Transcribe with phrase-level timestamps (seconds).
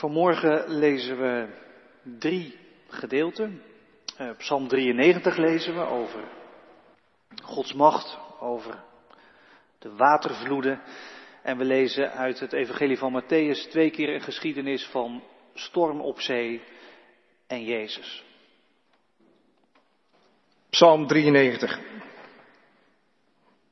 [0.00, 1.46] Vanmorgen lezen we
[2.18, 3.62] drie gedeelten.
[4.20, 6.24] Uh, Psalm 93 lezen we over
[7.42, 8.82] Gods macht, over
[9.78, 10.82] de watervloeden.
[11.42, 15.22] En we lezen uit het Evangelie van Matthäus twee keer een geschiedenis van
[15.54, 16.62] storm op zee
[17.46, 18.24] en Jezus.
[20.70, 21.80] Psalm 93.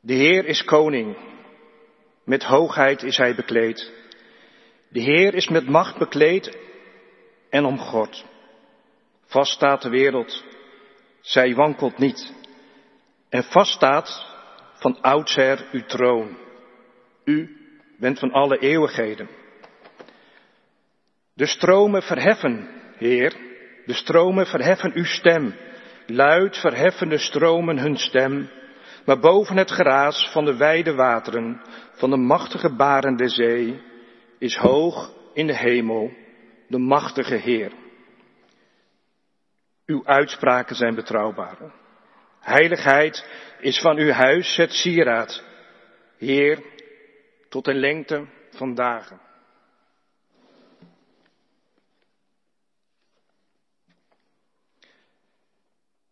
[0.00, 1.16] De Heer is koning.
[2.24, 3.92] Met hoogheid is hij bekleed.
[4.88, 6.58] De Heer is met macht bekleed
[7.50, 8.24] en omgord.
[9.26, 10.44] Vast staat de wereld,
[11.20, 12.32] zij wankelt niet.
[13.28, 14.26] En vast staat
[14.74, 16.36] van oudsher uw troon.
[17.24, 17.56] U
[17.98, 19.28] bent van alle eeuwigheden.
[21.34, 23.36] De stromen verheffen, Heer,
[23.86, 25.54] de stromen verheffen uw stem.
[26.06, 28.50] Luid verheffen de stromen hun stem.
[29.04, 31.60] Maar boven het geraas van de wijde wateren,
[31.92, 33.80] van de machtige barende zee,
[34.38, 36.12] is hoog in de hemel
[36.68, 37.72] de machtige Heer.
[39.86, 41.74] Uw uitspraken zijn betrouwbaar.
[42.40, 43.26] Heiligheid
[43.60, 45.44] is van uw huis het sieraad.
[46.16, 46.62] Heer,
[47.48, 49.20] tot een lengte van dagen.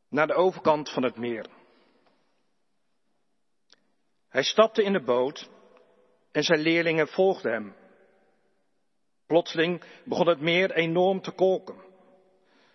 [0.08, 1.46] Naar de overkant van het meer.
[4.28, 5.48] Hij stapte in de boot
[6.32, 7.74] en zijn leerlingen volgden hem.
[9.26, 11.76] Plotseling begon het meer enorm te kolken,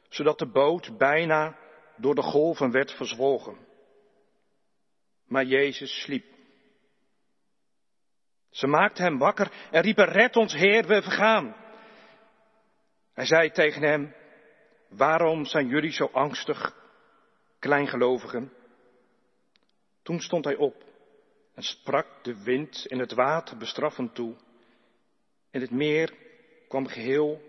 [0.10, 1.58] zodat de boot bijna
[1.96, 3.58] door de golven werd verzwolgen.
[5.28, 6.26] Maar Jezus sliep.
[8.50, 11.56] Ze maakten hem wakker en riepen, red ons Heer, we vergaan.
[13.14, 14.16] Hij zei tegen hem,
[14.90, 16.76] waarom zijn jullie zo angstig,
[17.60, 18.54] kleingelovigen?
[20.02, 20.84] Toen stond hij op
[21.54, 24.36] en sprak de wind en het water bestraffend toe.
[25.52, 26.14] En het meer
[26.72, 27.42] kwam geheel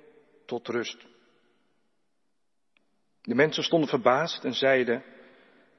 [0.47, 1.07] tot rust.
[3.23, 5.05] De mensen stonden verbaasd en zeiden,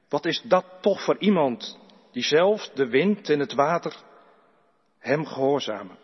[0.08, 1.78] wat is dat toch voor iemand
[2.12, 3.96] die zelf de wind en het water
[4.98, 5.98] hem gehoorzamen.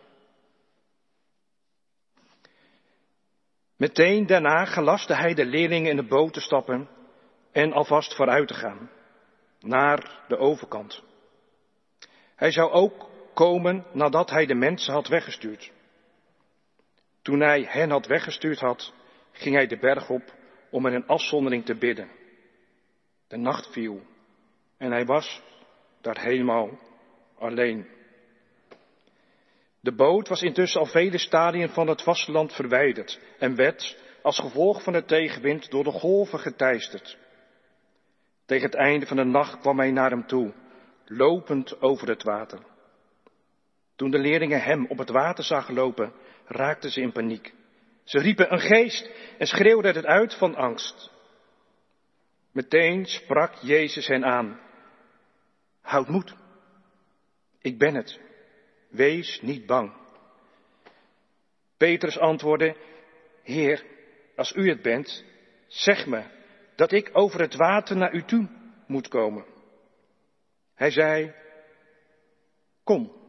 [3.76, 6.88] Meteen daarna gelastte hij de leerlingen in de boot te stappen
[7.53, 8.91] en alvast vooruit te gaan,
[9.60, 11.03] naar de overkant.
[12.37, 15.72] Hij zou ook komen nadat hij de mensen had weggestuurd.
[17.22, 18.92] Toen hij hen had weggestuurd had,
[19.32, 20.34] ging hij de berg op
[20.70, 22.10] om in een afzondering te bidden.
[23.28, 24.03] De nacht viel
[24.76, 25.42] en hij was
[26.00, 26.78] daar helemaal
[27.38, 27.86] alleen.
[29.81, 34.82] De boot was intussen al vele stadien van het vasteland verwijderd en werd, als gevolg
[34.82, 37.19] van de tegenwind, door de golven geteisterd.
[38.47, 40.52] Tegen het einde van de nacht kwam hij naar hem toe,
[41.04, 42.58] lopend over het water.
[44.00, 46.12] Toen de leerlingen hem op het water zagen lopen,
[46.44, 47.55] raakten ze in paniek.
[48.05, 51.11] Ze riepen een geest en schreeuwden het uit van angst.
[52.53, 54.61] Meteen sprak Jezus hen aan.
[55.81, 56.34] Houd moed.
[57.61, 58.21] Ik ben het.
[58.88, 59.93] Wees niet bang.
[61.77, 62.77] Petrus antwoordde,
[63.43, 63.84] Heer,
[64.37, 65.25] als u het bent,
[65.67, 66.22] zeg me
[66.77, 68.49] dat ik over het water naar u toe
[68.87, 69.44] moet komen.
[70.75, 71.34] Hij zei,
[72.84, 73.19] kom.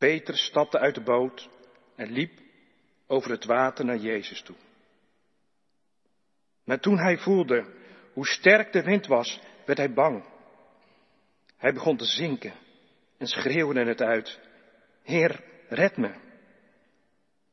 [0.00, 1.48] Petrus stapte uit de boot
[1.96, 2.40] en liep
[3.06, 4.56] over het water naar Jezus toe.
[6.64, 7.74] Maar toen hij voelde
[8.12, 10.24] hoe sterk de wind was, werd hij bang.
[11.56, 12.52] Hij begon te zinken
[13.18, 14.38] en schreeuwde het uit.
[15.02, 16.14] Heer, red me.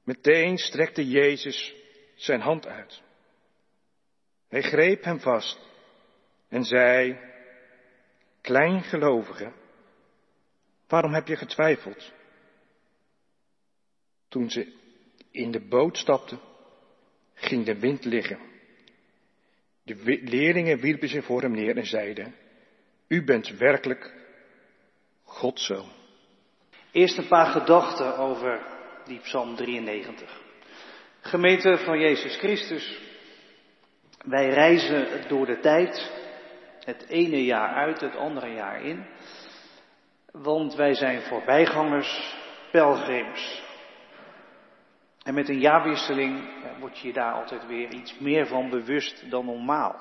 [0.03, 1.75] Meteen strekte Jezus
[2.15, 3.01] zijn hand uit.
[4.47, 5.59] Hij greep hem vast
[6.49, 7.19] en zei,
[8.41, 9.53] Kleingelovige,
[10.87, 12.15] waarom heb je getwijfeld?
[14.27, 14.73] Toen ze
[15.31, 16.39] in de boot stapten,
[17.33, 18.39] ging de wind liggen.
[19.83, 22.35] De leerlingen wierpen zich voor hem neer en zeiden,
[23.07, 24.13] U bent werkelijk
[25.23, 25.85] God zo.
[26.91, 28.61] Eerst een paar gedachten over
[29.05, 30.41] die Psalm 93.
[31.21, 32.99] Gemeente van Jezus Christus,
[34.25, 36.11] wij reizen door de tijd,
[36.83, 39.05] het ene jaar uit, het andere jaar in,
[40.31, 42.35] want wij zijn voorbijgangers,
[42.71, 43.65] pelgrims.
[45.27, 49.45] En met een jaarwisseling word je je daar altijd weer iets meer van bewust dan
[49.45, 49.95] normaal.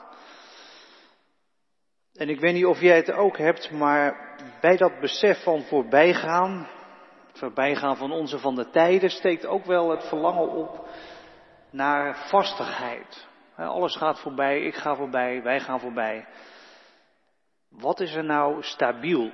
[2.15, 6.69] En ik weet niet of jij het ook hebt, maar bij dat besef van voorbijgaan,
[7.33, 10.89] voorbijgaan van onze van de tijden, steekt ook wel het verlangen op
[11.71, 13.27] naar vastigheid.
[13.57, 16.27] Alles gaat voorbij, ik ga voorbij, wij gaan voorbij.
[17.69, 19.33] Wat is er nou stabiel?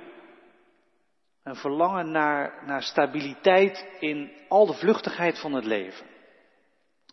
[1.43, 6.05] Een verlangen naar, naar stabiliteit in al de vluchtigheid van het leven.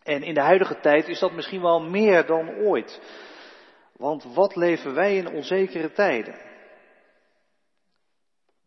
[0.03, 3.01] En in de huidige tijd is dat misschien wel meer dan ooit.
[3.95, 6.49] Want wat leven wij in onzekere tijden?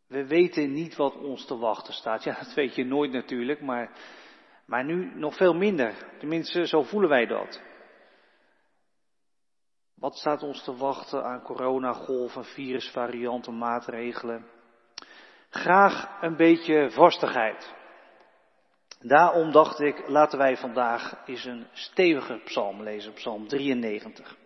[0.06, 2.24] We weten niet wat ons te wachten staat.
[2.24, 3.90] Ja, dat weet je nooit natuurlijk, maar,
[4.66, 5.94] maar nu nog veel minder.
[6.18, 7.62] Tenminste, zo voelen wij dat.
[9.94, 14.53] Wat staat ons te wachten aan coronagolven, virusvarianten, maatregelen?
[15.54, 17.74] Graag een beetje vastigheid.
[19.00, 24.36] Daarom dacht ik, laten wij vandaag eens een stevige psalm lezen, psalm 93.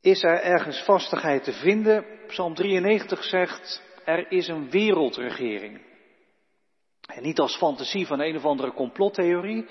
[0.00, 2.04] Is er ergens vastigheid te vinden?
[2.26, 5.80] Psalm 93 zegt, er is een wereldregering.
[7.06, 9.66] En niet als fantasie van een of andere complottheorie,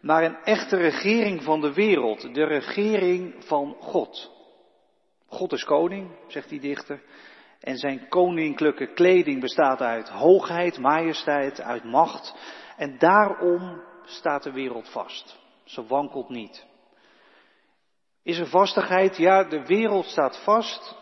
[0.00, 4.30] maar een echte regering van de wereld, de regering van God.
[5.26, 7.02] God is koning, zegt die dichter,
[7.60, 12.34] en zijn koninklijke kleding bestaat uit hoogheid, majesteit, uit macht,
[12.76, 15.38] en daarom staat de wereld vast.
[15.64, 16.66] Ze wankelt niet.
[18.22, 19.16] Is er vastigheid?
[19.16, 20.98] Ja, de wereld staat vast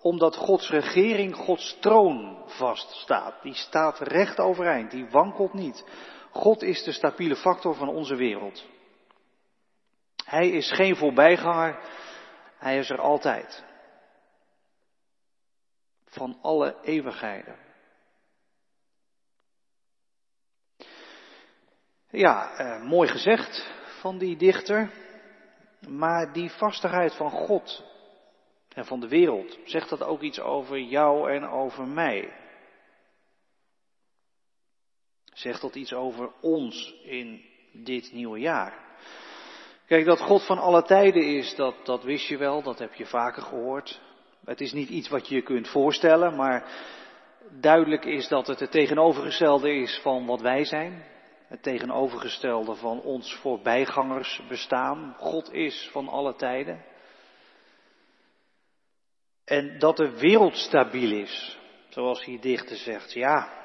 [0.00, 3.42] omdat Gods regering, Gods troon vaststaat.
[3.42, 5.84] Die staat recht overeind, die wankelt niet.
[6.30, 8.66] God is de stabiele factor van onze wereld.
[10.24, 11.78] Hij is geen voorbijganger,
[12.58, 13.64] hij is er altijd.
[16.12, 17.56] Van alle eeuwigheden.
[22.10, 23.70] Ja, eh, mooi gezegd
[24.00, 24.90] van die dichter.
[25.88, 27.84] Maar die vastigheid van God
[28.68, 32.32] en van de wereld, zegt dat ook iets over jou en over mij?
[35.32, 38.96] Zegt dat iets over ons in dit nieuwe jaar?
[39.86, 43.06] Kijk, dat God van alle tijden is, dat, dat wist je wel, dat heb je
[43.06, 44.00] vaker gehoord.
[44.44, 46.64] Het is niet iets wat je je kunt voorstellen, maar
[47.50, 51.04] duidelijk is dat het het tegenovergestelde is van wat wij zijn.
[51.48, 55.14] Het tegenovergestelde van ons voorbijgangers bestaan.
[55.18, 56.84] God is van alle tijden.
[59.44, 61.58] En dat de wereld stabiel is,
[61.88, 63.12] zoals hier dichter zegt.
[63.12, 63.62] Ja,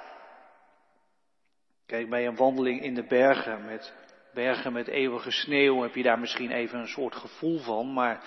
[1.87, 3.93] Kijk, bij een wandeling in de bergen met
[4.33, 8.23] bergen met eeuwige sneeuw heb je daar misschien even een soort gevoel van, maar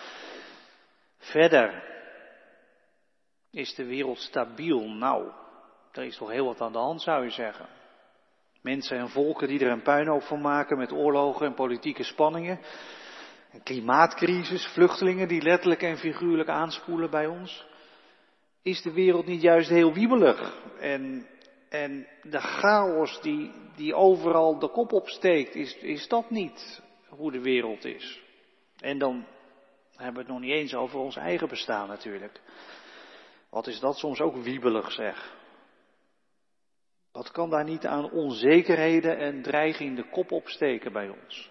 [1.19, 1.83] verder
[3.51, 4.89] is de wereld stabiel.
[4.89, 5.31] Nou,
[5.93, 7.67] er is toch heel wat aan de hand, zou je zeggen.
[8.63, 12.61] Mensen en volken die er een puinhoop van maken met oorlogen en politieke spanningen.
[13.53, 17.67] Een klimaatcrisis, vluchtelingen die letterlijk en figuurlijk aanspoelen bij ons.
[18.63, 21.27] Is de wereld niet juist heel wiebelig en
[21.71, 27.41] en de chaos die, die overal de kop opsteekt, is, is dat niet hoe de
[27.41, 28.21] wereld is?
[28.81, 29.27] En dan
[29.97, 32.41] hebben we het nog niet eens over ons eigen bestaan natuurlijk.
[33.51, 35.39] Wat is dat soms ook wiebelig zeg.
[37.13, 41.51] Wat kan daar niet aan onzekerheden en dreiging de kop opsteken bij ons?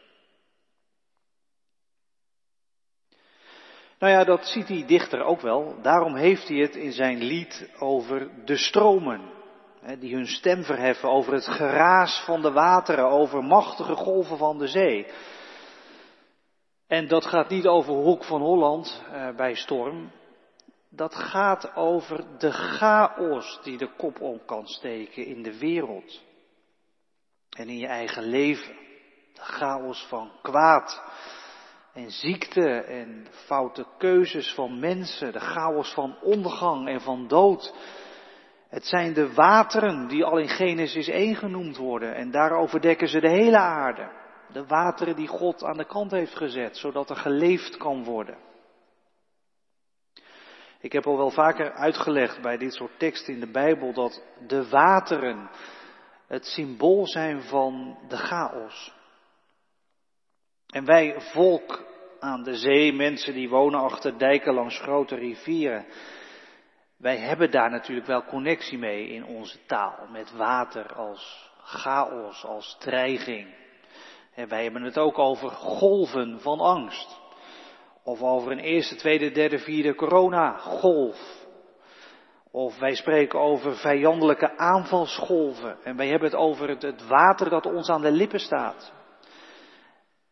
[3.99, 5.81] Nou ja, dat ziet die dichter ook wel.
[5.81, 9.37] Daarom heeft hij het in zijn lied over de stromen
[9.99, 14.67] die hun stem verheffen over het geraas van de wateren, over machtige golven van de
[14.67, 15.07] zee.
[16.87, 20.11] En dat gaat niet over Hoek van Holland eh, bij storm.
[20.89, 26.23] Dat gaat over de chaos die de kop om kan steken in de wereld.
[27.49, 28.75] En in je eigen leven.
[29.33, 31.01] De chaos van kwaad
[31.93, 35.31] en ziekte en foute keuzes van mensen.
[35.31, 37.73] De chaos van ondergang en van dood.
[38.69, 43.19] Het zijn de wateren die al in Genesis 1 genoemd worden en daarover dekken ze
[43.19, 44.11] de hele aarde.
[44.51, 48.37] De wateren die God aan de kant heeft gezet, zodat er geleefd kan worden.
[50.81, 54.69] Ik heb al wel vaker uitgelegd bij dit soort teksten in de Bijbel dat de
[54.69, 55.49] wateren
[56.27, 58.93] het symbool zijn van de chaos.
[60.67, 61.85] En wij, volk
[62.19, 65.85] aan de zee, mensen die wonen achter dijken langs grote rivieren,
[66.97, 72.77] wij hebben daar natuurlijk wel connectie mee in onze taal, met water als chaos, als
[72.79, 73.55] dreiging.
[74.33, 77.18] En wij hebben het ook over golven van angst.
[78.09, 81.47] Of over een eerste, tweede, derde, vierde coronagolf.
[82.51, 85.77] Of wij spreken over vijandelijke aanvalsgolven.
[85.83, 88.93] En wij hebben het over het, water dat ons aan de lippen staat.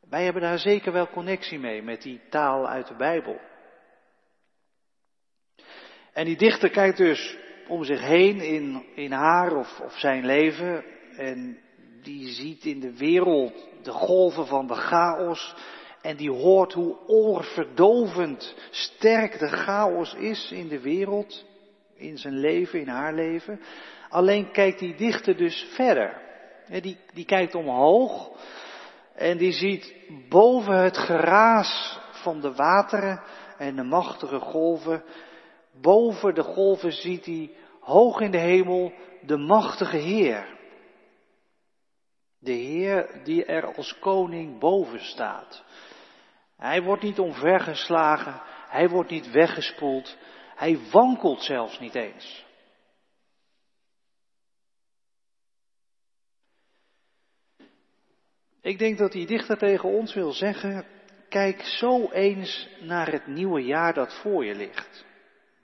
[0.10, 3.40] Wij hebben daar zeker wel connectie mee met die taal uit de Bijbel.
[6.14, 10.84] En die dichter kijkt dus om zich heen in, in haar of, of zijn leven.
[11.18, 11.60] En
[12.02, 13.54] die ziet in de wereld
[13.84, 15.56] de golven van de chaos.
[16.02, 21.46] En die hoort hoe oorverdovend sterk de chaos is in de wereld.
[21.96, 23.60] in zijn leven, in haar leven.
[24.10, 26.22] Alleen kijkt die dichter dus verder.
[26.82, 28.32] Die, die kijkt omhoog
[29.18, 29.94] en die ziet
[30.30, 33.22] boven het geraas van de wateren
[33.58, 35.04] en de machtige golven,
[35.82, 40.56] boven de golven ziet hij hoog in de hemel de machtige Heer.
[42.40, 45.64] De Heer die er als koning boven staat.
[46.58, 50.18] Hij wordt niet omvergeslagen, hij wordt niet weggespoeld,
[50.56, 52.46] hij wankelt zelfs niet eens.
[58.62, 60.86] Ik denk dat die dichter tegen ons wil zeggen,
[61.30, 65.06] kijk zo eens naar het nieuwe jaar dat voor je ligt.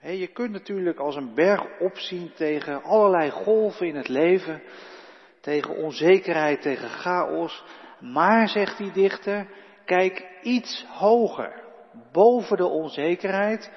[0.02, 4.64] je kunt natuurlijk als een berg opzien tegen allerlei golven in het leven,
[5.42, 7.64] tegen onzekerheid, tegen chaos.
[8.00, 9.48] Maar, zegt die dichter,
[9.86, 11.64] kijk iets hoger,
[12.12, 13.72] boven de onzekerheid,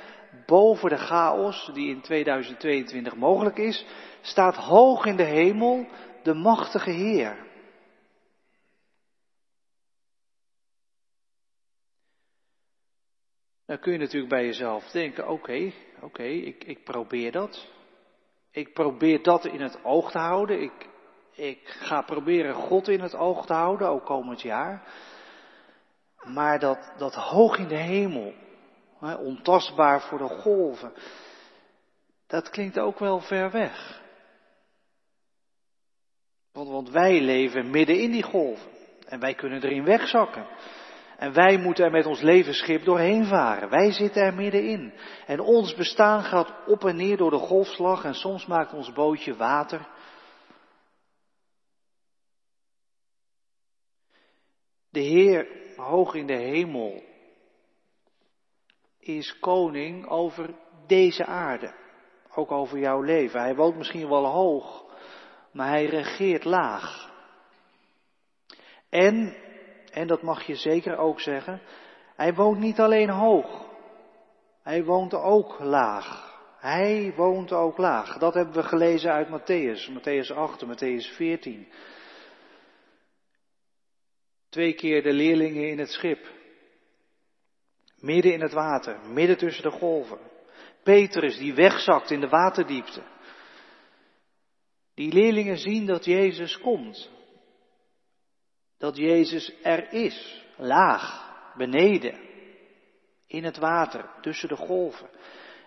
[0.46, 3.86] boven de chaos die in 2022 mogelijk is,
[4.20, 5.86] staat hoog in de hemel
[6.22, 7.44] de machtige Heer.
[13.66, 17.66] Dan kun je natuurlijk bij jezelf denken, oké, oké, ik, ik probeer dat.
[18.50, 20.62] Ik probeer dat in het oog te houden.
[20.62, 20.88] Ik,
[21.32, 24.82] ik ga proberen God in het oog te houden, ook komend jaar.
[26.26, 28.34] Maar dat, dat hoog in de hemel,
[28.98, 30.92] hè, ontastbaar voor de golven,
[32.26, 34.02] dat klinkt ook wel ver weg.
[36.52, 38.70] Want, want wij leven midden in die golven
[39.06, 40.46] en wij kunnen erin wegzakken.
[41.16, 43.70] En wij moeten er met ons levensschip doorheen varen.
[43.70, 44.92] Wij zitten er middenin.
[45.26, 49.36] En ons bestaan gaat op en neer door de golfslag en soms maakt ons bootje
[49.36, 49.88] water.
[54.90, 57.02] De Heer hoog in de hemel
[58.98, 60.54] is koning over
[60.86, 61.74] deze aarde.
[62.34, 63.40] Ook over jouw leven.
[63.40, 64.84] Hij woont misschien wel hoog,
[65.52, 67.14] maar hij regeert laag.
[68.88, 69.36] En
[69.96, 71.60] en dat mag je zeker ook zeggen,
[72.16, 73.66] hij woont niet alleen hoog,
[74.62, 76.34] hij woont ook laag.
[76.58, 78.18] Hij woont ook laag.
[78.18, 81.68] Dat hebben we gelezen uit Matthäus, Matthäus 8 en Matthäus 14.
[84.48, 86.26] Twee keer de leerlingen in het schip.
[87.96, 90.18] Midden in het water, midden tussen de golven.
[90.82, 93.02] Petrus die wegzakt in de waterdiepte.
[94.94, 97.14] Die leerlingen zien dat Jezus komt
[98.78, 102.20] dat Jezus er is, laag, beneden,
[103.26, 105.08] in het water, tussen de golven.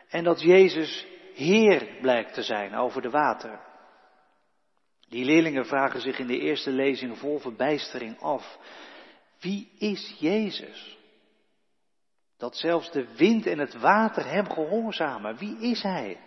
[0.10, 3.60] En dat Jezus Heer blijkt te zijn over de wateren.
[5.10, 8.58] Die leerlingen vragen zich in de eerste lezing vol verbijstering af,
[9.40, 10.98] wie is Jezus?
[12.38, 15.38] Dat zelfs de wind en het water hem gehoorzamen.
[15.38, 16.20] Wie is Hij?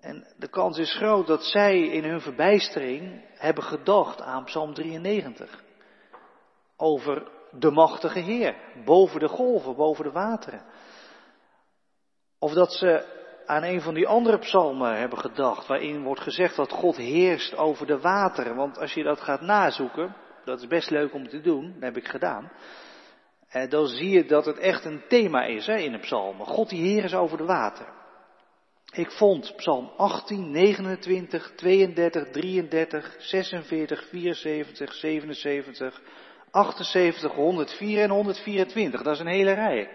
[0.00, 5.62] En de kans is groot dat zij in hun verbijstering hebben gedacht aan Psalm 93.
[6.76, 10.64] Over de machtige Heer, boven de golven, boven de wateren.
[12.38, 13.14] Of dat ze
[13.46, 17.86] aan een van die andere psalmen hebben gedacht, waarin wordt gezegd dat God heerst over
[17.86, 18.56] de wateren.
[18.56, 21.96] Want als je dat gaat nazoeken, dat is best leuk om te doen, dat heb
[21.96, 22.52] ik gedaan.
[23.48, 26.46] Eh, dan zie je dat het echt een thema is hè, in de psalmen.
[26.46, 27.94] God die Heer is over de wateren.
[28.92, 36.00] Ik vond Psalm 18, 29, 32, 33, 46, 74, 77,
[36.50, 39.02] 78, 104 en 124.
[39.02, 39.90] Dat is een hele rij.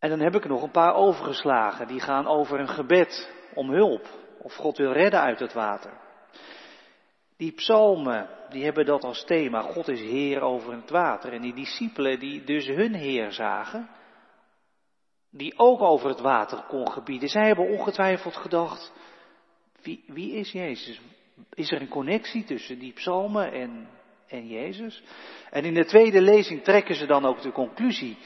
[0.00, 1.86] En dan heb ik nog een paar overgeslagen.
[1.86, 4.08] Die gaan over een gebed om hulp.
[4.38, 5.92] Of God wil redden uit het water.
[7.36, 9.60] Die psalmen, die hebben dat als thema.
[9.60, 11.32] God is Heer over het water.
[11.32, 13.88] En die discipelen die dus hun Heer zagen,
[15.30, 17.28] die ook over het water kon gebieden.
[17.28, 18.92] Zij hebben ongetwijfeld gedacht,
[19.82, 21.00] wie, wie is Jezus?
[21.54, 23.88] Is er een connectie tussen die psalmen en,
[24.28, 25.02] en Jezus?
[25.50, 28.18] En in de tweede lezing trekken ze dan ook de conclusie,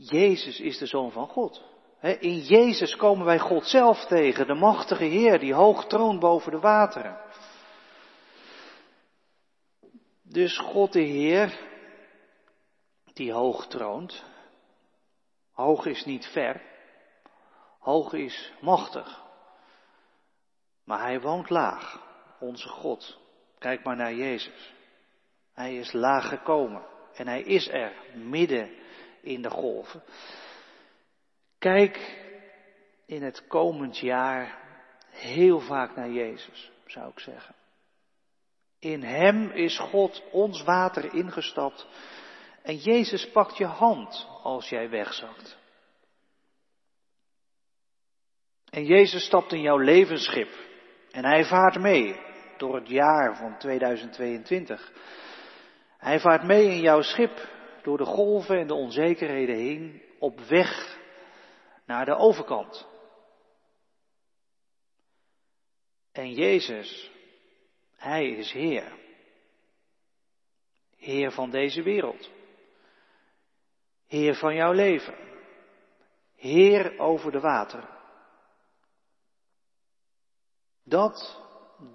[0.00, 1.64] Jezus is de Zoon van God.
[2.00, 6.58] In Jezus komen wij God zelf tegen, de machtige Heer die hoog troont boven de
[6.58, 7.20] wateren.
[10.22, 11.58] Dus God de Heer,
[13.12, 14.24] die hoog troont,
[15.58, 16.62] Hoog is niet ver,
[17.78, 19.22] hoog is machtig.
[20.84, 22.00] Maar hij woont laag,
[22.40, 23.18] onze God.
[23.58, 24.74] Kijk maar naar Jezus.
[25.52, 28.70] Hij is laag gekomen en hij is er midden
[29.20, 30.02] in de golven.
[31.58, 32.22] Kijk
[33.06, 34.58] in het komend jaar
[35.10, 37.54] heel vaak naar Jezus, zou ik zeggen.
[38.78, 41.86] In Hem is God ons water ingestapt
[42.62, 45.58] en Jezus pakt je hand als jij wegzakt.
[48.70, 50.48] En Jezus stapt in jouw levensschip
[51.10, 52.20] en hij vaart mee
[52.56, 54.92] door het jaar van 2022.
[55.98, 57.48] Hij vaart mee in jouw schip
[57.88, 60.98] door de golven en de onzekerheden heen op weg
[61.86, 62.88] naar de overkant.
[66.12, 67.10] En Jezus,
[67.96, 68.92] Hij is Heer.
[70.96, 72.30] Heer van deze wereld.
[74.06, 75.16] Heer van jouw leven.
[76.36, 77.88] Heer over de wateren.
[80.84, 81.42] Dat,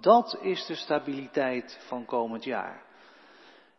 [0.00, 2.84] dat is de stabiliteit van komend jaar.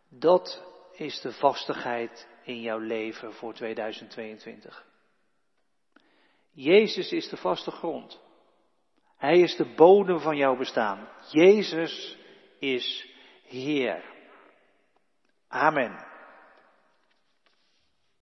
[0.10, 4.86] Dat is de vastigheid in jouw leven voor 2022.
[6.52, 8.20] Jezus is de vaste grond.
[9.18, 11.10] Hij is de bodem van jouw bestaan.
[11.32, 12.18] Jezus
[12.60, 13.10] is
[13.44, 14.04] Heer.
[15.48, 16.05] Amen.